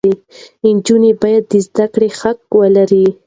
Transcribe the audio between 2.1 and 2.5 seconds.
حق